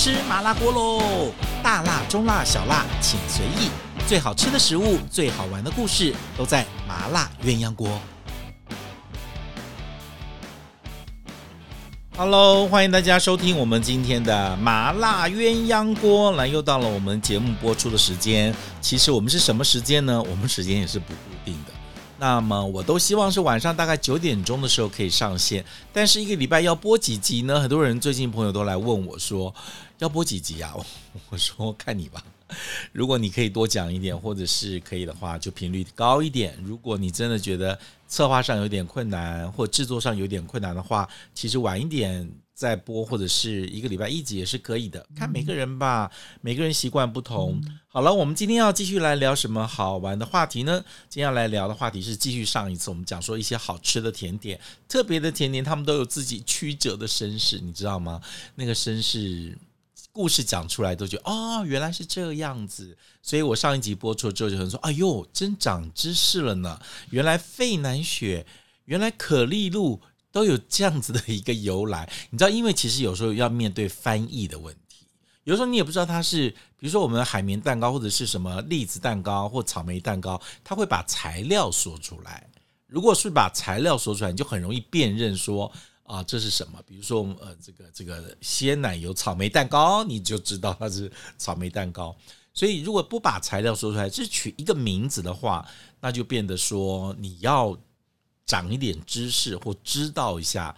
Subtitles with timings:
[0.00, 1.32] 吃麻辣锅喽！
[1.60, 3.68] 大辣、中辣、小辣，请随意。
[4.06, 8.00] 最好吃的食物，最好玩的故事，都在麻辣鸳鸯锅。
[12.16, 16.30] Hello，欢迎大家收听我们今天的麻辣鸳鸯锅。
[16.30, 18.54] 来，又到了我们节目播出的时间。
[18.80, 20.22] 其实我们是什么时间呢？
[20.22, 21.72] 我们时间也是不固定的。
[22.20, 27.60] 那么我都希望是晚上大概九点钟的时候可以上线，但是一个礼拜要播几集呢？
[27.60, 29.54] 很多人最近朋友都来问我说，
[29.98, 30.74] 要播几集啊？
[31.30, 32.20] 我说看你吧，
[32.90, 36.58] 如果你可以多讲一点，或者是可以的话，就频率高一点。
[36.64, 42.28] 如果你真的觉得策划上有点困难，或制作上有点困难的话，其实晚一点。
[42.58, 47.62] 再播或者是一个礼拜一集也是可以的，看每个人吧，每个人习惯不同。
[47.86, 50.84] 好了，我们今天要继续来聊什么好玩的话题呢？
[51.08, 58.20] 今天要来聊的话题是继续上一次我们讲说一些好吃的甜点，特别的甜点，他们都有自己曲折的身世，你知道吗？
[58.56, 59.56] 那个身世
[60.10, 62.98] 故事讲出来都觉得哦，原来是这样子。
[63.22, 66.80] 所以我上一集播出之后就很说，哎呦，真长知识了呢！
[67.10, 68.44] 原来费南雪，
[68.86, 70.00] 原来可丽露。
[70.30, 75.06] 都有这样子的一个由来，你知道，因为其实有时候要面对翻译的问题，
[75.44, 82.46] 有时候你也不知道它是，比如说我们海绵蛋糕或者是什么栗子蛋糕或草莓蛋糕，它会把材料说出来。
[82.86, 86.78] 如果是把材料说出来，你就很容易辨认说啊，这是什么？
[86.86, 92.14] 比如说呃，这个这个鲜奶油草莓蛋糕，你就知道它是草莓蛋糕。
[92.52, 95.66] 所以如果不把材料说出来，只取一个名字的话，
[96.00, 97.74] 那就变得说你要。
[98.48, 100.74] 长一点知识或知道一下，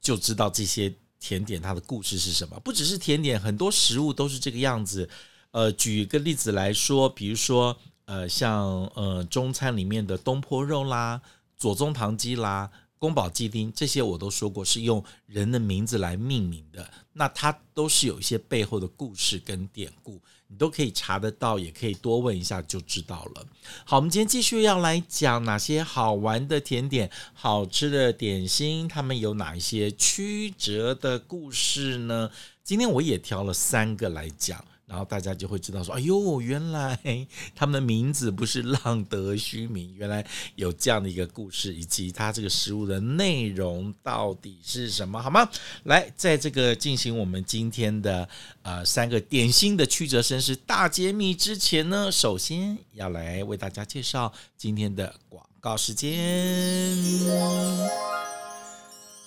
[0.00, 2.60] 就知道这些甜点它的故事是什么。
[2.60, 5.08] 不只是甜点，很多食物都是这个样子。
[5.50, 11.22] 呃，举一个例子来说，比如说，呃，像呃中餐里面的东坡肉啦、
[11.56, 16.90] 左宗棠鸡啦、宫保鸡丁这些，我都说过是用人的名字来命名的。
[17.14, 20.20] 那它都是有一些背后的故事跟典故。
[20.54, 23.44] 你都可以查得到，也可以多问一下就知道了。
[23.84, 32.30] 好，我们今天继续要来讲哪些好玩的甜点、好吃的点心，他们有哪一些曲折的故事呢？
[32.62, 34.64] 今天我也挑了三个来讲。
[34.86, 36.98] 然后大家就会知道说，哎呦，原来
[37.54, 40.24] 他们的名字不是浪得虚名，原来
[40.56, 45.48] 有这样的一个故事，以及它这个食物的内容到底是什么，好吗？
[45.84, 48.28] 来，在这个进行我们今天的
[48.62, 56.12] 呃三个点心的曲折身世大揭秘之前呢，首先要来为大家介绍今天的广告时间。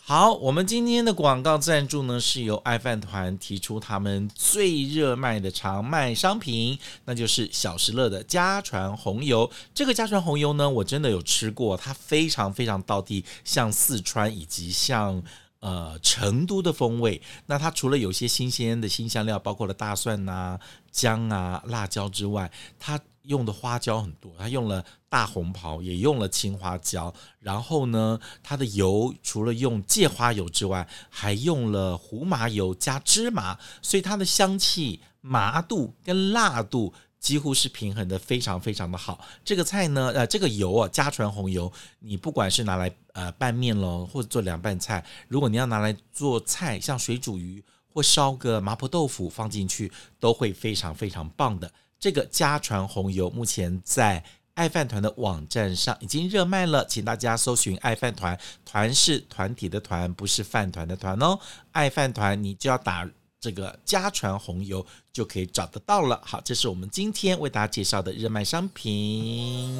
[0.09, 9.51] 好，我们今天的广告赞助呢，是由爱饭团提出他们最热卖的常卖商品，那就是小时乐的家传红油。
[9.73, 15.21] 这个家传红油呢，我真的有吃过，它非常非常道地，像四川以及像
[15.59, 17.21] 呃成都的风味。
[17.47, 20.57] 那它除了有些新鲜的新香料，包括了大蒜啊、
[20.89, 22.97] 姜啊、辣椒之外，它
[23.27, 27.13] 用的花椒很多，它用了大红袍，也用了青花椒。
[27.39, 39.19] 然后呢，它的油除了用芥花油之外，还用了胡麻油加芝麻，所以它的香气、麻度跟辣度几乎是平衡的，非常非常的好。
[39.43, 47.61] 这个菜呢，呃，这个油啊，家传红油，你不管是拿来呃拌面喽，或者做凉拌菜，如果你要拿来做菜，像水煮鱼
[47.93, 51.69] 或烧个麻婆豆腐放进去，都会非常非常棒的。
[51.99, 61.39] 这个家传红油目前在爱饭团的网站上已经热卖了，请大家搜寻爱饭团，团是团体的团，不是饭团的团哦。
[61.71, 63.07] 爱饭团，你就要打
[63.39, 66.19] 这个家传红油就可以找得到了。
[66.25, 69.77] 好，这是我们今天为大家介绍的热卖商品。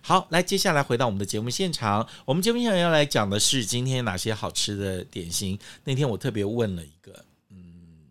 [0.00, 5.58] 好，来，接下来回到我们的节目现场，我们节目现场要来讲的是今天有哪些好吃的点心。
[5.82, 8.08] 那天我特别问了一个，嗯，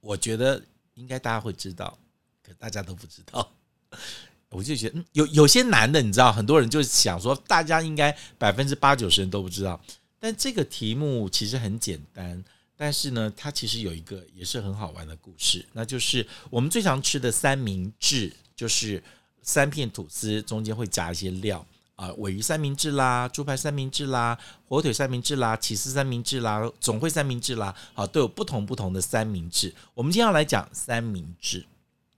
[0.00, 0.62] 我觉得
[0.94, 1.98] 应该大家会知道。
[2.46, 3.50] 可大家都不知道，
[4.50, 9.80] 我就觉得嗯有有些难的，你知道，很多人就想说，大家应该百分之八九十人都不知道。
[10.20, 12.44] 但这个题目其实很简单，
[12.76, 19.02] 但是呢，它其实有一个也是很好玩的故事，那就是我们最常吃的三明治，就是
[19.42, 21.66] 三片吐司中间会夹一些料
[21.96, 29.74] 啊，鮪鱼三明治啦，猪排三明治啦，火腿三明治啦，起司三明治啦，总会三明治啦，啊，都有不同不同的三明治。
[29.92, 31.66] 我们今天要来讲三明治。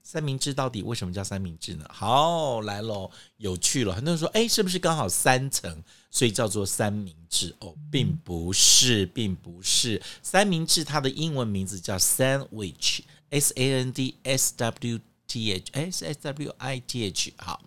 [0.09, 1.85] 三明治到底为什么叫三明治呢？
[1.93, 3.93] 好，来喽，有趣了。
[3.93, 5.83] 很多人说，诶，是不是刚好三层，
[6.13, 7.53] 所以叫做三明治？
[7.59, 10.01] 哦，并不是，并不是。
[10.23, 17.33] 三明治它的英文名字叫 sandwich，s a n d s w t h，s s w i t h。
[17.39, 17.61] 好，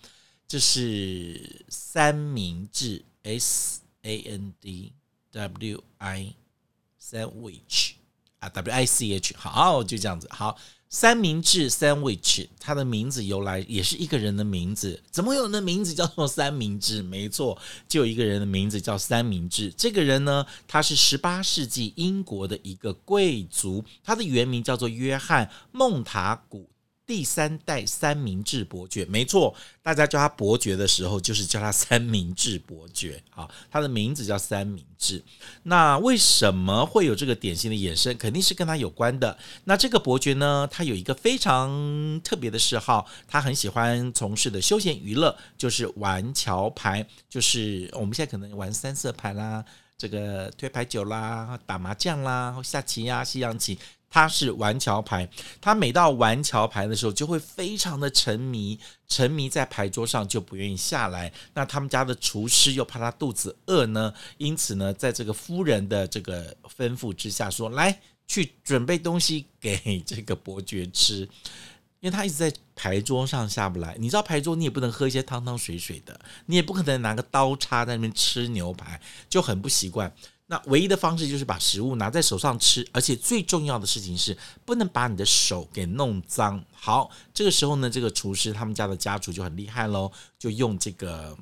[0.47, 4.93] 这是三明治，s a n d
[5.33, 7.98] w i，sandwich。
[8.39, 10.27] 啊，W I C H，好，就这样子。
[10.31, 10.57] 好，
[10.89, 17.01] 三明治 （sandwich） 它的名字由来也是一个人的名字，怎么有人的名字叫做三明治？
[17.03, 17.57] 没错，
[17.87, 19.71] 就有一个人的名字叫三明治。
[19.77, 26.69] 这个人呢，他是十八世纪英国的一个贵族，他的原名叫做约翰·孟塔古。
[27.09, 33.19] 第三代三明治伯爵，没错，大家叫他伯爵的时候，就是叫他三明治伯爵。
[33.31, 35.23] 啊，他的名字叫三明治。
[35.63, 38.15] 那为什么会有这个典型的衍生？
[38.15, 39.35] 肯定是跟他有关的。
[39.63, 49.65] 那这个伯爵呢，他有一个非常特别的嗜好，他很喜欢从事的休闲娱乐就是玩桥牌，就是我们现在可能玩三色牌啦，
[49.99, 53.77] 这个推牌九啦，打麻将啦，下棋呀，西洋棋。
[54.11, 55.29] 他是玩桥牌，
[55.61, 61.31] 他每到玩桥牌的时候就会非常的沉迷，沉迷在牌桌上就不愿意下来。
[61.53, 71.29] 那他们家的厨师又怕他肚子饿呢，因此呢，在这个夫人的这个吩咐之下说，说来去准备东西给这个伯爵吃，
[71.99, 73.95] 因为他一直在牌桌上下不来。
[73.99, 78.99] 你知道牌桌你也不能喝一些汤汤水水的，你也不可能拿个刀叉在那边吃牛排，
[79.29, 80.13] 就很不习惯。
[80.51, 84.35] 那唯一的方式就是把食物拿在手上吃，而且最重要的事情是
[84.65, 86.63] 不能把你的手给弄脏。
[86.71, 91.37] 好，这个时候呢，这个厨师他们家的家厨就很厉害喽，就用这个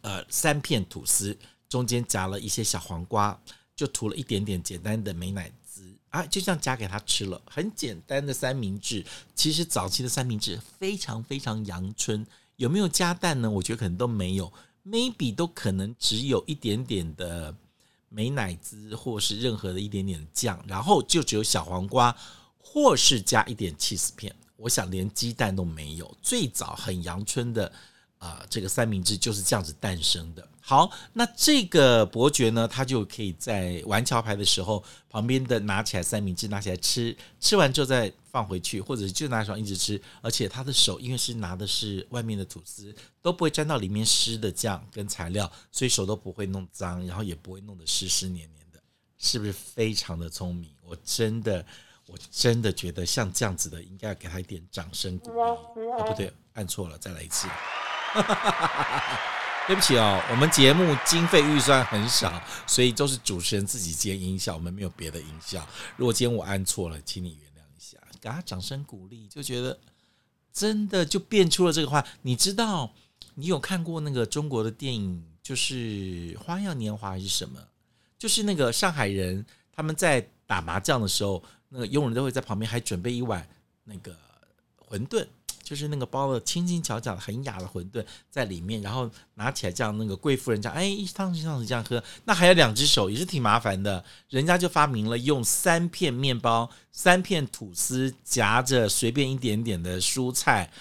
[0.00, 1.38] 呃三片吐司，
[1.68, 3.38] 中间夹了一些小黄瓜，
[3.76, 5.67] 就涂了一点点简单的美乃滋
[6.10, 7.40] 啊，就这样夹给他吃了。
[7.46, 12.26] 很简单的三明治，其实早期的三明治非常非常阳春，
[12.56, 13.50] 有没有加蛋呢？
[13.50, 14.52] 我觉得可能都没有
[14.86, 17.54] ，maybe 都可能只有一点点的。
[18.10, 22.16] 美乃滋，或是任何的一点点的酱，然后就只有小黄瓜，
[22.56, 24.34] 或是加一点 cheese 片。
[24.56, 26.16] 我想连鸡蛋都没有。
[26.22, 27.70] 最早很阳春的
[28.16, 30.48] 啊、这个三明治就是这样子诞生的。
[30.68, 39.98] 好，那这个伯爵呢，他就可以在玩桥牌的时候，旁边的拿起来三明治，拿起来吃，吃完之后再放回去，或者就拿手一直吃。
[40.20, 48.78] 而且他的手因为是拿的是外面的吐司，都不会沾到里面湿的酱跟材料，所以手都不会弄脏，然后也不会弄得湿湿黏黏的，
[49.16, 50.68] 是不是非常的聪明？
[50.82, 51.64] 我真的，
[52.04, 55.38] 我真的觉得像这样子的，应该要给他一点掌声鼓励。
[55.38, 57.48] 哦，不对，按错了，再来一次。
[59.68, 65.68] 对不起哦，我们节目经费预算很少，所以都是主持人自己接音效，我们没有别的音效。
[65.98, 69.78] 如果今天我按错了，请你原谅一下，给他掌声鼓励，就觉得
[70.54, 72.02] 真的就变出了这个话。
[72.22, 72.94] 你知道，
[73.34, 75.74] 你有看过那个中国的电影，就是
[76.38, 77.60] 《花样年华》还是什么？
[78.18, 83.46] 就是那个上海人他们在打麻将的时候，那个佣人都会在旁边还准备一碗
[83.84, 84.16] 那个
[84.88, 85.26] 馄饨。
[85.68, 94.02] 就是那个包的轻轻巧巧的很雅的馄饨在里面，然后拿起来这样，那个贵妇人家，哎，一汤匙一汤匙这样喝，那还有两只手也是挺麻烦的。
[94.30, 100.72] 人家就发明了用三片面包、三片吐司夹着随便一点点的蔬菜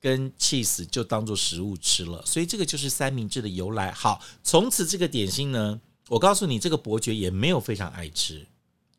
[0.00, 3.92] 跟 cheese 就当做食物吃了，所以这个就是三明治的由来。
[3.92, 8.44] 好，从此这个点心呢，我告诉你，这个伯爵也没有非常爱吃。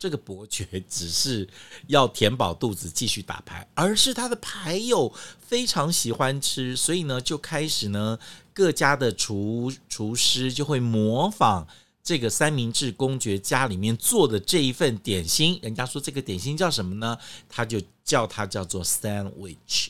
[0.04, 1.48] 这个伯爵 只是
[1.86, 5.10] 要填饱肚子继续打牌，而是他的牌友
[5.40, 8.18] 非常喜欢吃，所以呢，就开始呢，
[8.52, 11.66] 各家的厨厨师就会模仿
[12.02, 15.58] 这个三明治公爵家里面做的这一份点心。
[15.62, 17.16] 人家说这个点心叫什么呢？
[17.48, 19.88] 他就叫它叫做 sandwich。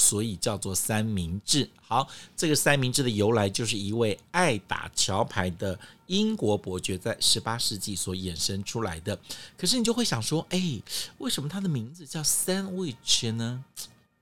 [0.00, 1.68] 所以叫做三明治。
[1.82, 9.18] 好，这个三明治的由来就是一位爱打桥牌的英国伯爵在十八世纪所衍生出来的。
[9.58, 10.80] 可是你就会想说，哎，
[11.18, 13.62] 为什么他的名字叫 sandwich 呢？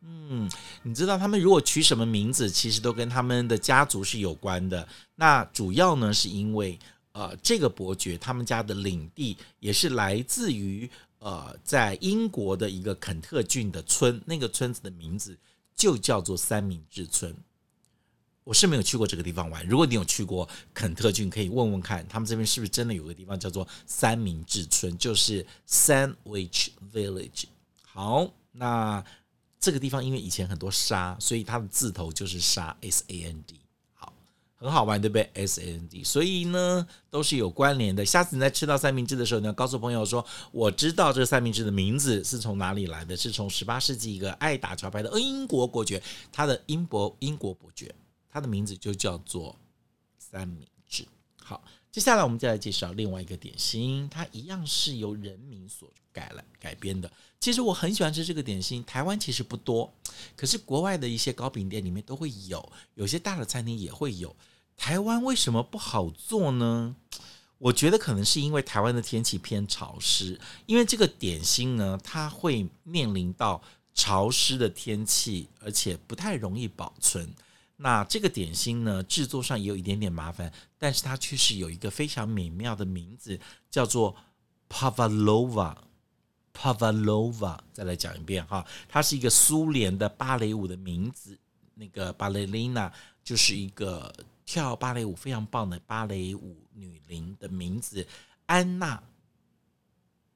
[0.02, 0.50] 嗯，
[0.82, 4.86] 你知道他们如果取什么名字，其实都跟他们的家族是有关的。
[5.14, 6.76] 那主要呢，是因为
[7.12, 15.36] 呃，这个伯爵他们家的领地也是来自于呃，在英国的一个肯特郡的村，那个村子的名字。
[15.78, 17.32] 就叫做三明治村，
[18.42, 19.64] 我是没有去过这个地方玩。
[19.64, 27.44] 如果你有去过肯特郡，可以问问看，他们这边是不是真的有个地方叫做三明治村，就是 Sandwich Village。
[27.84, 29.04] 好，那
[29.60, 33.60] 这个地方因为以前很多沙，所以它的字头就是沙 S A N D。
[34.58, 38.04] 很好玩，对不对？S A N D，所以呢都是有关联的。
[38.04, 47.94] 下次你在吃到三明治的时候，你要告诉朋友说：“我知道这三明治的名字是从哪里来的，是从十八世纪一个爱打桥牌的英国伯爵，他的英国英国伯爵，
[48.28, 49.54] 他的名字就叫做
[50.18, 51.06] 三明治。”
[51.40, 57.10] 好，接下来我们再来介绍另外一个点心，它一样是由人民所改来改编的。
[57.40, 59.92] 其实我很喜欢吃这个点心，台湾其实不多，
[60.36, 64.34] 可是国外的一些糕饼店里面都会有，有些大的餐厅也会有。
[64.76, 66.94] 台湾为什么不好做呢？
[67.58, 73.60] 我觉得可能是因为台湾的天气偏潮湿，因为这个点心呢，它会面临到
[73.94, 77.28] 潮湿的天气，而且不太容易保存。
[77.78, 84.14] 那这个点心呢，制作上也有一点点麻烦，但是它却是有一个非常美妙的名字，叫做
[84.68, 85.74] Pavlova。
[86.52, 91.38] Pavlova，再来讲一遍哈，它是一个苏联的芭蕾舞的名字，
[91.74, 92.92] 那个芭蕾琳娜
[93.24, 94.14] 就是一个。
[94.50, 98.08] 跳芭蕾舞非常棒的芭蕾舞女伶的名字
[98.46, 99.02] 安娜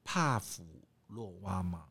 [0.03, 0.63] 帕夫
[1.07, 1.85] 洛娃吗？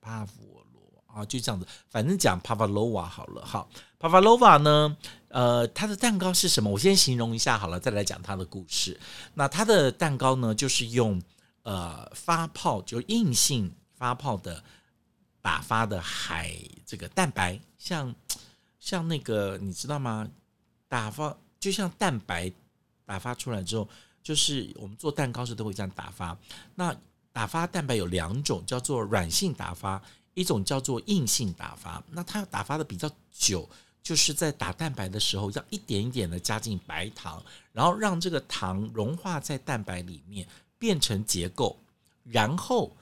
[0.00, 0.60] 帕夫
[1.08, 3.44] 啊，就这样子，反正讲帕夫洛娃好了。
[3.44, 4.96] 好，帕夫洛娃呢，
[5.28, 6.70] 呃，它的蛋糕是什么？
[6.70, 8.98] 我先形容一下好了，再来讲它的故事。
[9.34, 11.20] 那它的蛋糕呢，就是用
[11.64, 14.62] 呃发泡，就硬性发泡的
[15.42, 16.54] 打发的海
[16.86, 18.14] 这个蛋白，像
[18.78, 20.28] 像那个你知道吗？
[20.88, 21.36] 打发。
[21.60, 22.52] 就像蛋白
[23.04, 23.88] 打发出来之后，
[24.22, 26.38] 就是我们做蛋糕时都会这样打发。
[26.76, 26.94] 那
[27.32, 30.00] 打发蛋白有两种，叫做软性打发，
[30.38, 32.02] 一种叫做硬性打发。
[32.10, 33.68] 那它要打发的比较久，
[34.02, 37.42] 就是在打蛋白的时候，要一点一点的加进白糖，
[37.72, 40.46] 然后让这个糖融化在蛋白里面，
[40.78, 41.76] 变成结构，
[42.24, 42.96] 然后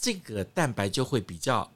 [0.00, 1.70] 这个蛋白就会比较。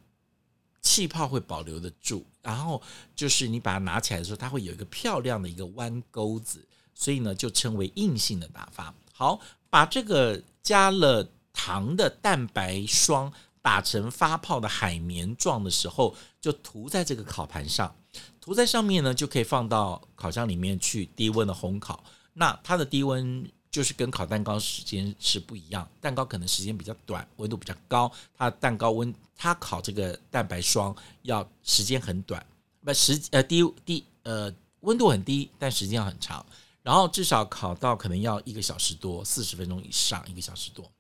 [0.81, 2.81] 气泡会保留得住，然后
[3.15, 8.95] 就是你把它拿起来的时候，它会有一个漂亮的一个弯钩子，所以呢就称为硬性的打发。
[9.13, 9.39] 好，
[9.69, 13.31] 把这个加了糖的蛋白霜
[13.69, 17.95] 打成发泡的海绵状的时候，就涂在这个烤盘上，
[18.41, 22.03] 涂在上面呢就可以放到烤箱里面去低温的烘烤。
[22.33, 23.47] 那它的低温。
[23.71, 28.11] 就是跟烤蛋糕时间是不一样，蛋糕可能时间比较短，温度比较高。
[28.35, 32.45] 它蛋糕温，它烤这个蛋白霜要时间很短，
[32.83, 36.45] 不时呃低低呃温度很低，但时间要很长。
[36.83, 40.91] 然后至少烤到可能要一个小时多，四十分钟以上，一个小时多。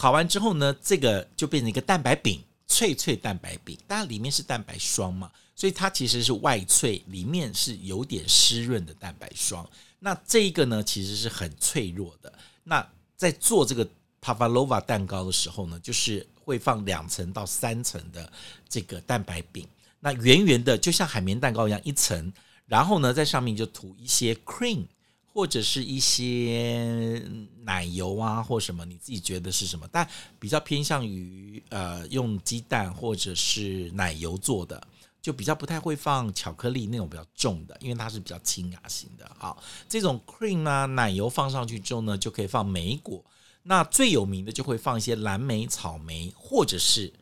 [0.00, 3.76] 烤完之后呢，这个就变成一个蛋白饼，脆脆蛋白饼。
[3.86, 9.68] 但里面是蛋白霜嘛，所以它其实是外脆，里面是有点湿润的蛋白霜。
[9.98, 12.32] 那这一个呢，其实是很脆弱的。
[12.64, 13.86] 那在做这个
[14.22, 18.32] Pavlova 蛋糕的时候呢，就是会放两层到三层的
[18.70, 22.32] 这个蛋白饼，那圆圆的，就像海绵蛋糕一样一层，
[22.64, 24.86] 然后呢，在上面就涂一些 cream
[25.32, 27.22] 或者是一些
[27.62, 30.08] 奶油啊，或什么你自己觉得是什么，但
[30.38, 34.86] 比较偏向于呃用鸡蛋或者是奶油做的。
[35.22, 39.30] 就比较不太会放巧克力那种比较重的，因为它是比较清雅型的。
[39.38, 43.22] 好，这种 cream 啊，奶油放上去之后呢，就可以放莓果。
[43.62, 47.12] 那最有名的就会放一些蓝莓、草莓，或者是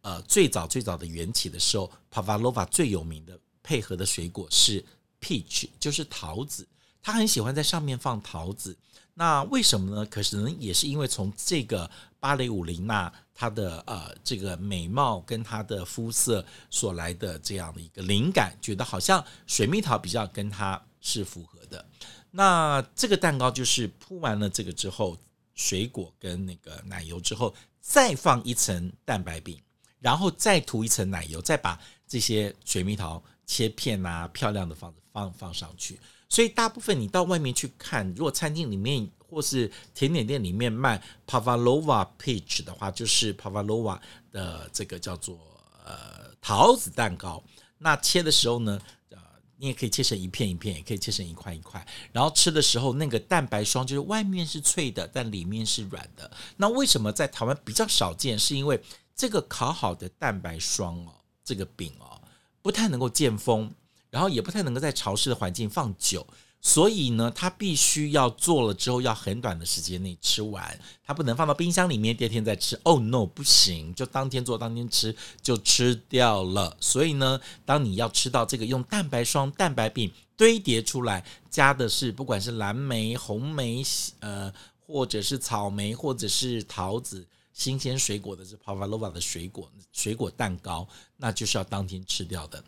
[0.00, 4.82] 呃最早最早的缘起的时候，Pavlova 最有名的配合的水果是
[5.20, 6.66] peach，就是桃子。
[7.06, 8.76] 他很喜欢在上面放桃子。
[9.14, 10.04] 那为什么呢？
[10.06, 21.86] 可是，也是因为从这个芭蕾舞琳娜她的呃这个美貌跟她的肤色所来的这样的一个灵感，觉得好像水蜜桃比较跟她是符合的。
[22.32, 25.16] 那这个蛋糕就是铺完了这个之后，
[25.54, 29.62] 水果跟那个奶油之后，再放一层蛋白饼，
[30.00, 36.00] 然后再涂一层奶油，再把这些水蜜桃切片啊，漂亮的放放放上去。
[36.28, 43.98] 所以大部分你到外面去看，如果餐厅里面或是甜点店里面卖 Pavlova peach 的话，就是 Pavlova
[44.32, 45.38] 的这个叫做
[45.84, 47.42] 呃桃子蛋糕。
[47.78, 48.80] 那切的时候呢，
[49.10, 49.18] 呃，
[49.56, 51.86] 你也可以切成一片一片，也可以切成一块一块。
[52.12, 56.30] 然后吃的时候，那个蛋白霜就是外面是脆的，但里面是软的。
[56.56, 58.38] 那为什么在台湾比较少见？
[58.38, 58.80] 是因为
[59.14, 61.12] 这个烤好的蛋白霜哦，
[61.44, 62.20] 这个饼哦，
[62.62, 63.72] 不太能够见风。
[64.10, 66.26] 然后也不太能够在潮湿的环境放久，
[66.60, 72.78] 所以呢，它必须要做了之后要很短的时间内吃完，它不能放到冰箱里面第二天再吃。
[72.82, 76.76] Oh no，不行，就当天做当天吃就吃掉了。
[76.80, 83.82] 所以呢，当你要吃到这个用蛋白霜蛋白饼堆叠出来，加的是不管是蓝莓、红莓，
[84.20, 84.52] 呃，
[84.86, 90.86] 或者是草莓，或者是桃子，新鲜水果的是 Pavlova 的水果水果蛋糕，
[91.16, 92.62] 那就是要当天吃掉的。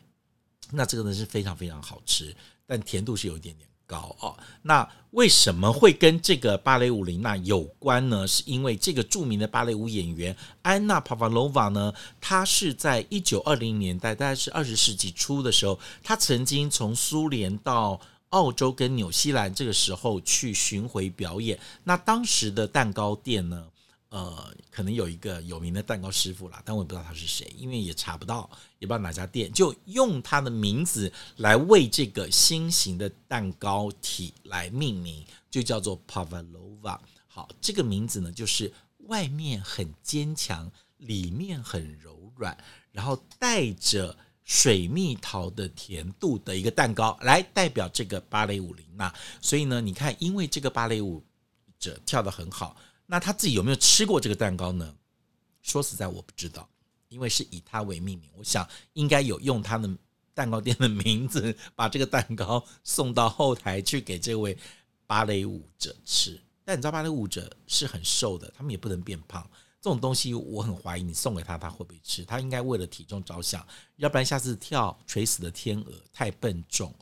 [0.71, 2.35] 那这个呢是非常非常好吃，
[2.67, 4.37] 但甜度是有一点点高哦。
[4.63, 8.27] 那为什么会跟这个芭蕾舞琳娜有关呢？
[8.27, 17.99] 是因为这个著名的芭蕾舞演员安娜·帕瓦罗娃呢，她是在一九二零年代，大概是二十世纪初的时候，她曾经从苏联到
[18.29, 21.59] 澳洲跟纽西兰，这个时候去巡回表演。
[21.85, 23.65] 那当时的蛋糕店呢？
[24.11, 28.49] 呃，可能有一个有名的蛋糕师傅啦，但我也不知道他是谁，因为也查不到，
[28.79, 36.99] 也不知道哪家店，就用他的名字来为这个新型的蛋糕体来命名，就叫做 Pavlova。
[37.27, 42.57] 好，这个名字呢，就是外面很坚强，里面很柔软，
[42.91, 49.15] 然后带着水蜜桃的甜度的一个蛋糕，来代表这个芭蕾舞琳娜。
[49.43, 51.23] 所以呢，你看，因为这个芭蕾舞
[51.79, 52.75] 者跳得很好，
[53.11, 54.95] 那他自己有没有吃过这个蛋糕呢？
[55.63, 56.69] 说实在，我不知道。
[57.09, 59.89] 因为是以他为命名，我想应该有用他的
[60.35, 64.55] 蛋糕店的名字把这个蛋糕送到后台去给这位
[65.07, 66.39] 芭蕾舞者吃。
[66.67, 69.43] 但你知道芭蕾舞者是很瘦的，他们也不能变胖。
[69.81, 72.27] 这种东西我很怀疑你送给他，他会不会吃？
[72.27, 76.95] 他应该为了体重着想，要不然下次跳垂死的天鹅太笨重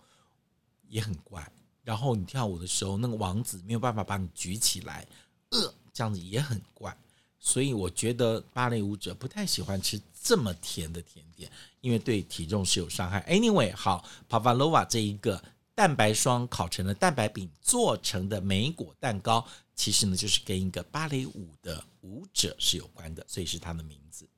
[0.87, 1.51] 也很怪。
[1.83, 5.05] 然后你跳舞的时候，那个王子没有办法把你举起来，
[5.51, 6.95] 呃，这样子也很怪。
[7.41, 11.51] 所以我觉得芭蕾舞者不太喜欢吃这么甜的甜点，
[11.81, 13.25] 因为对体重是有伤害。
[13.29, 15.43] Anyway，好，Pavlova 这一个
[15.75, 24.29] 蛋白霜烤成了蛋白饼做成的莓果蛋糕，其实呢就是跟一个芭蕾舞的舞者是有关的，所以是他的名字。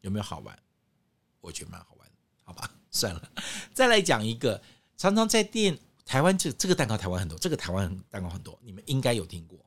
[0.00, 0.58] 有没有好玩？
[1.40, 2.08] 我觉得蛮好玩，
[2.42, 3.32] 好吧， 算了。
[3.72, 4.60] 再来讲一个，
[4.96, 9.58] 常常在店台湾这这个蛋糕台湾很多，这个台湾蛋糕很多，你们应该有听过，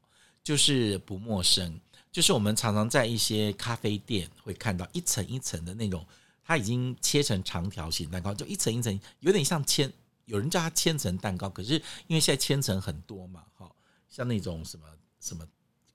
[0.43, 1.79] 就是不陌生。
[2.12, 6.05] 就是我们常常在一些咖啡店会看到一层一层的那种，
[6.43, 9.91] 它已经切成长条形蛋糕，就一层一层，有点像千，
[10.25, 11.50] 有人叫它千层蛋糕。
[11.50, 11.75] 可是
[12.07, 13.71] 因为现在千层很多嘛，哈，
[14.10, 14.86] 像那种什么
[15.19, 15.48] 什么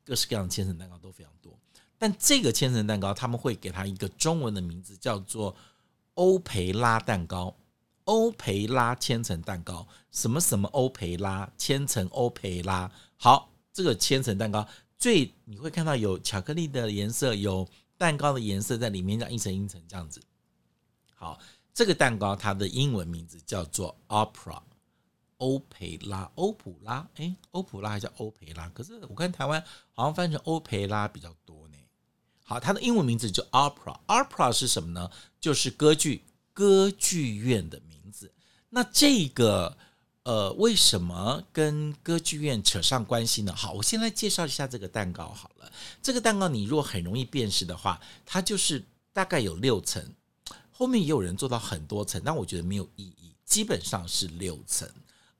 [0.04, 1.52] 各式各样的千层蛋糕都非常多。
[1.98, 5.54] 但这个千层蛋糕他们会给它一个中文的名字，叫做
[6.14, 7.54] 欧培拉蛋糕。
[8.04, 12.88] 欧培拉千层蛋糕，什么什么欧培拉千层欧培拉。
[13.16, 14.66] 好，这个千层蛋糕。
[14.97, 17.68] 最你会看到有巧克力的颜色，有
[17.99, 20.18] 蛋糕的颜色在里面，这样一层一层这样子。
[21.14, 21.38] 好，
[21.75, 24.62] 这个蛋糕它的英文名字叫做 Opera，
[25.37, 28.71] 欧培拉，欧普拉，诶，欧普拉还叫欧培拉？
[28.71, 31.76] 可是我看台湾好像翻成欧培拉比较多呢。
[32.42, 35.10] 好，它的英文名字叫 Opera，Opera 是什么呢？
[35.39, 38.32] 就是歌剧，歌剧院的名字。
[38.71, 39.76] 那这个。
[40.26, 43.54] 呃，为什么跟歌剧院扯上关系呢？
[43.54, 45.73] 好，我先来介绍一下这个蛋糕好了。
[46.02, 50.04] 这个蛋糕你如果很容易辨识的话，它就是大概有六层，
[50.73, 54.91] 后面也有人做到很多层，但我觉得没有意义，基本上是六层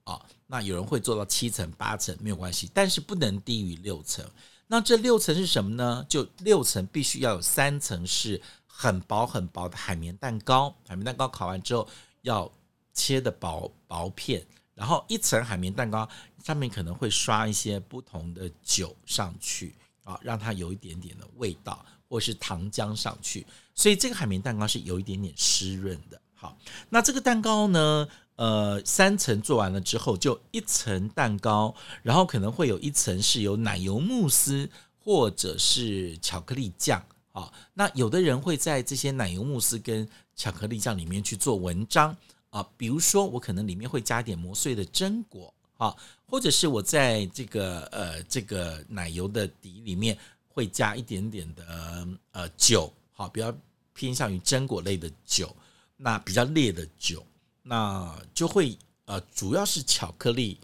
[0.05, 0.25] 啊。
[0.47, 4.25] 那有人会做到七层、八层，没有关系，但是不能低于六层。
[4.69, 6.07] 那这六层是什么呢？
[6.09, 11.89] 就六层必须要有三层是很薄很薄的海绵蛋糕，海绵蛋糕烤完之后
[12.23, 12.49] 要
[12.95, 14.47] 切的薄薄片。
[14.77, 16.07] 然后一层海绵蛋糕
[16.45, 26.21] 上面可能会刷一些不同的酒上去啊，让它有一点点的味道，或是糖浆上去，所以这个海绵蛋糕是有一点点湿润的。
[26.35, 26.57] 好，
[26.91, 37.51] 那这个蛋糕呢，呃，三层做完了之后，就一层蛋糕，然后可能会有一层是有奶油慕斯或者是巧克力酱啊。
[37.73, 42.15] 那有的人会在这些奶油慕斯跟巧克力酱里面去做文章。
[42.57, 50.17] 啊，比如说我可能里面会加点磨碎的榛果，啊，或者是我在这个呃这个奶油的底里面
[50.49, 53.55] 会加一点点的呃酒，好，比较
[53.93, 55.55] 偏向于榛果类的酒，
[55.99, 57.23] 那比较烈的酒，
[57.63, 60.59] 那就会呃主要是巧克力、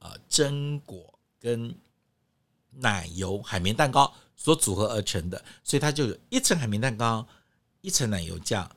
[0.00, 1.72] 呃榛果跟
[2.72, 7.24] 奶油海绵蛋糕所组合而成的，所以它就有一层海绵蛋糕，
[7.82, 8.68] 一层奶油酱，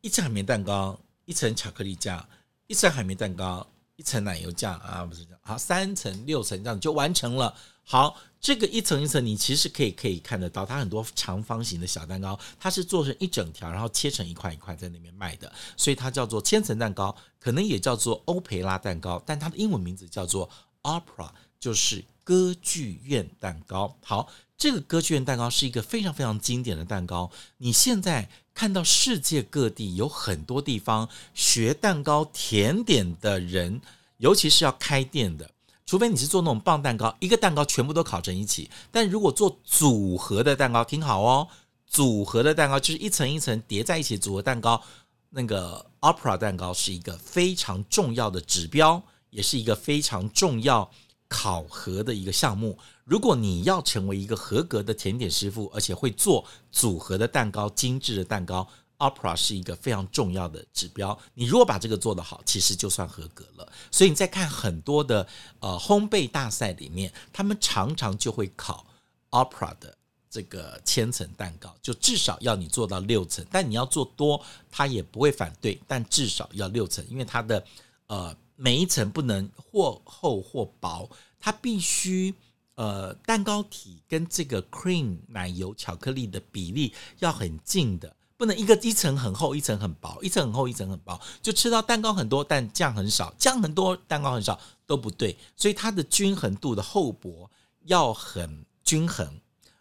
[0.00, 0.98] 一层海绵蛋糕。
[1.28, 2.26] 一层巧克力酱，
[2.68, 7.54] 一层海绵蛋糕，一层奶油酱啊，不是这样，好，三层六层这样就完成了。
[7.84, 20.48] 好，这个一层一层，你其实可以可以看得到，它很多长方形的小蛋糕，它是做成一整条，然后切成一块一块在那边卖的，所以它叫做千层蛋糕，可能也叫做欧培拉蛋糕，但它的英文名字叫做
[20.82, 23.94] Opera，就是歌剧院蛋糕。
[24.02, 24.32] 好。
[24.60, 27.30] 这个歌剧院蛋糕是一个非常非常经典的蛋糕。
[27.58, 28.28] 你现在
[28.58, 33.80] 看到世界各地有很多地方学蛋糕甜点的人，
[34.16, 35.48] 尤其是要开店的，
[35.86, 38.68] 除非你是做那种棒蛋糕，一个蛋糕全部都烤成一起。
[38.90, 41.46] 但如果做组合的蛋糕，听好哦，
[41.86, 44.82] 组合的蛋糕就是一层一层叠在一起组合蛋糕。
[45.30, 50.90] 那个 Opera 蛋糕是一个非常重要的指标，也是一个非常重要
[51.28, 52.76] 考核的一个项目。
[53.08, 58.68] 如果你要成为一个合格的甜点师傅，而且会做组合的蛋糕、精致的蛋糕
[58.98, 61.18] ，Opera 是一个非常重要的指标。
[61.32, 63.72] 你如果把这个做得好，其实就算合格了。
[63.90, 65.26] 所以你在看很多的
[65.60, 68.84] 呃烘焙大赛里面，他们常常就会考
[69.30, 69.96] Opera 的
[70.28, 73.42] 这个千层蛋糕，就至少要你做到六层。
[73.50, 74.38] 但你要做多，
[74.70, 77.64] 他也不会反对，但至少要六层，因为它的
[78.08, 81.08] 呃每一层不能或厚或薄。
[81.40, 82.34] 它必须
[82.78, 97.50] 呃蛋糕体跟这个 cream 奶油巧克力的比例要很近的，不能一个一层很厚，一层很薄，一层很厚，一层很薄，就吃到蛋糕很多但酱很少，酱很多蛋糕很少都不对，所以它的均衡度的厚薄
[97.86, 99.40] 要很均衡。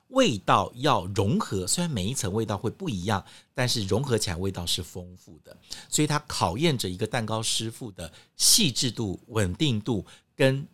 [0.09, 5.55] 味道要融合，虽然每一层味道会不一样，但是融合起来味道是丰富的。
[5.89, 10.65] 所以它考验着一个蛋糕师傅的细致度、稳定度，跟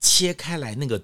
[0.00, 0.98] 切开来那个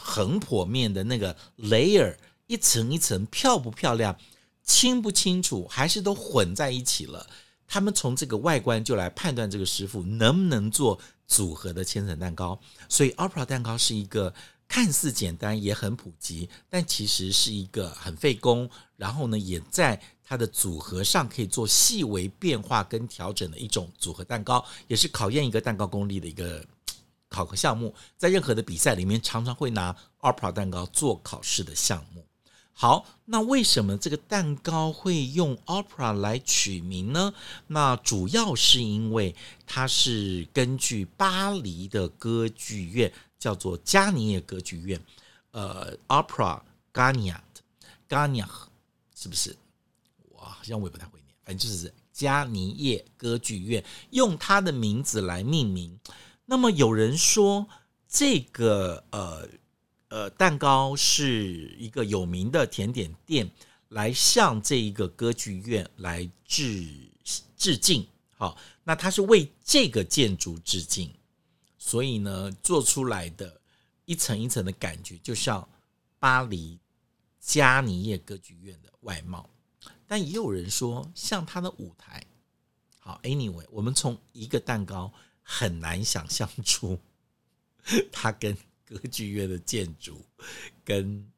[0.00, 4.16] 横剖面的那个 layer，一层一层漂不漂亮、
[4.62, 7.26] 清不清楚，还是都混在一起了。
[7.66, 12.58] 他们从这个外观就来判断这个师傅能不能做组合的千层蛋糕。
[12.88, 14.34] 所以 Opera 蛋糕是一个。
[14.70, 26.62] 看似简单也很普及，但其实是一个很费工，然后呢，也在它的组合上可以做细微变化跟调整的一种组合蛋糕，也是考验一个蛋糕功力的一个
[27.28, 27.94] 考核项目。
[28.16, 32.24] 在任何的比赛里面，常常会拿 Opera 蛋糕做考试的项目。
[32.72, 37.32] 好，那为什么这个蛋糕会用 Opera 来取名呢？
[37.66, 39.34] 那主要是因为
[39.66, 43.12] 它是根据巴黎的歌剧院。
[43.38, 45.00] 叫做加尼耶歌剧院，
[45.52, 46.60] 呃，Opera
[46.92, 48.48] Garnier，Garnier
[49.14, 49.56] 是不是？
[50.32, 55.96] 哇，好像我也不太会念，反正就是加尼耶歌剧院用它的名字来命名。
[56.50, 57.68] 那么有人说，
[58.08, 59.46] 这个呃
[60.08, 63.50] 呃蛋糕是一个有名的甜点店
[63.90, 66.88] 来向这一个歌剧院来致
[67.54, 68.08] 致敬。
[68.34, 71.12] 好，那它是为这个建筑致敬。
[71.76, 73.60] 所以呢，做出来的
[74.06, 75.68] 一层一层的感觉，就像
[76.18, 76.78] 巴黎
[77.38, 79.50] 加尼叶歌剧院的外貌。
[80.06, 82.24] 但也有人说，像它的舞台。
[82.98, 85.12] 好，anyway，我们从一个蛋糕
[85.50, 86.98] 很难想象出
[88.12, 90.22] 它跟歌剧院的建筑
[90.84, 91.32] 跟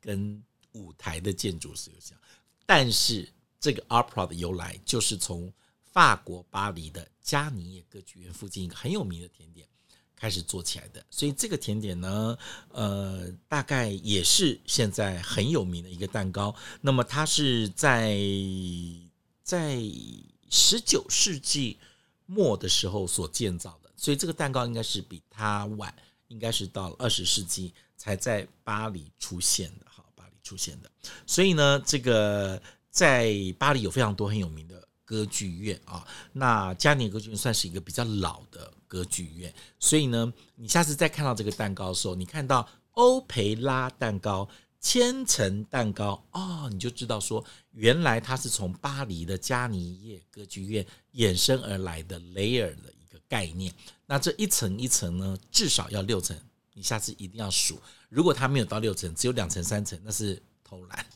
[0.00, 2.18] 跟舞台的建筑是有像。
[2.66, 3.28] 但是
[3.60, 5.52] 这个 opera 的由来，就是从。
[5.92, 9.66] 法国巴黎的加尼耶歌剧院附近一个很有名的甜点
[10.14, 16.54] 开始做起来的，所以这个甜点呢，呃，大概也是现在很有名的一个蛋糕。
[16.80, 18.16] 那么它是在
[19.42, 19.82] 在
[20.48, 21.76] 十九世纪
[22.30, 25.92] 末的时候所建造的，所以这个蛋糕应该是比它晚，
[26.28, 29.86] 应该是到了二十世纪才在巴黎出现的。
[29.88, 30.90] 好，巴黎出现的，
[31.26, 34.86] 所以呢，这个在巴黎有非常多很有名的。
[35.10, 44.48] 歌剧院啊，那加尼歌剧院算是一个比较老的歌剧院，所以呢，你下次再看到这个蛋糕的时候，你看到欧培拉蛋糕、
[44.80, 53.72] 千层蛋糕哦，你就知道说，原来它是从巴黎的加尼叶歌剧院衍生而来的 layer 的一个概念。
[54.06, 56.34] 那这一层一层呢，至少要六层，
[56.72, 57.80] 你下次一定要数。
[58.08, 61.06] 如果它没有到六层，只有两层、三层，那是偷懒。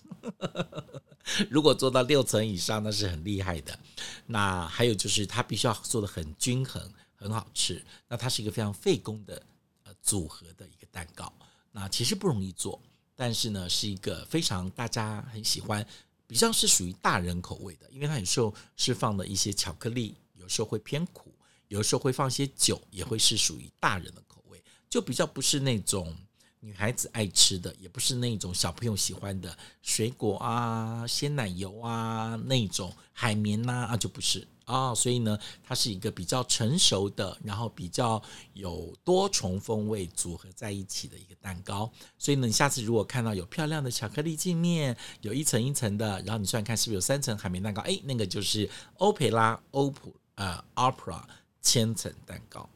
[1.48, 3.78] 如果做到六层以上，那是很厉害的。
[4.26, 6.82] 那还有就是，它必须要做得很均衡，
[7.14, 7.82] 很好吃。
[8.08, 9.42] 那它是一个非常费工的
[9.84, 11.32] 呃组合的一个蛋糕。
[11.72, 12.80] 那其实不容易做，
[13.14, 15.86] 但是呢，是一个非常大家很喜欢，
[16.26, 21.34] 比较是属于大人口味的，因为它有时候是放的一些巧克力，有时候会偏苦，
[21.68, 26.16] 有时候会放些酒，也会是属于大人的口味，就比较不是那种。
[26.64, 38.22] 女孩子爱吃的也不是那种小朋友喜欢的水果啊、鲜奶油啊那种海绵呐啊，就不是啊、所以呢，它是一个比较成熟的，然后比较
[38.54, 41.92] 有多重风味组合在一起的一个蛋糕。
[42.18, 51.22] 所以呢，你下次如果看到有漂亮的巧克力镜面，有一层一层的，然后你算看是不是有三层海绵蛋糕，哎，那个就是欧培拉欧普呃 Opera
[51.60, 52.66] 千层蛋糕。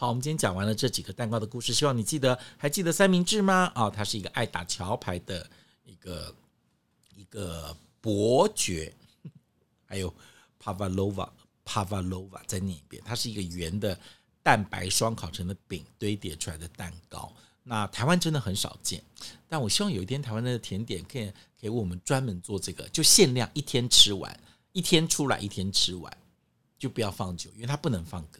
[0.00, 3.72] 好，我们今天讲完了这几个蛋糕的故事，希望你记得，还记得三明治吗？
[3.74, 5.44] 啊、哦，他是一个爱打桥牌的
[5.82, 6.32] 一个
[7.16, 8.94] 一个伯爵，
[9.86, 10.14] 还有
[10.62, 13.98] Pavlova，Pavlova 再念一遍，它是一个圆的
[14.40, 17.34] 蛋白霜烤成的饼堆叠出来的蛋糕。
[17.64, 19.02] 那台湾真的很少见，
[19.48, 21.26] 但我希望有一天台湾的甜点可以
[21.60, 26.16] 可以为我们专门做这个，就限量一天吃完，一天出来一天吃完，
[26.78, 28.38] 就不要放久，因为它不能放隔。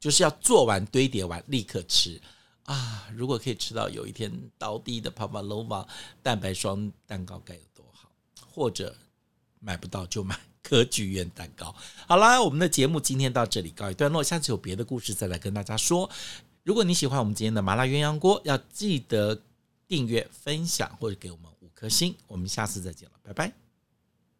[0.00, 2.20] 就是要做完堆叠完立刻吃
[2.64, 3.08] 啊！
[3.14, 5.86] 如果可以吃到有一天倒地的 Pavlova
[6.22, 8.10] 蛋白霜蛋糕该有多好！
[8.50, 8.94] 或者
[9.58, 11.74] 买不到就买歌剧院蛋糕。
[12.06, 16.08] 好啦，我们的节目今天到这里告一段落，下次有别的故事再来跟大家说。
[16.62, 19.42] 如果你喜欢我们今天的麻辣鸳鸯锅，要记得
[19.86, 22.14] 订阅、分享或者给我们五颗星。
[22.26, 23.67] 我们下次再见了，拜拜。